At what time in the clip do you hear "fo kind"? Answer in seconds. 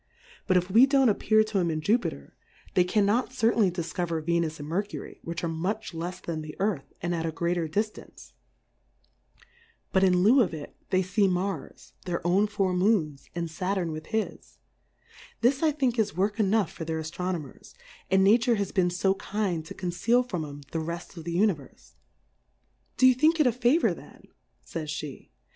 18.89-19.63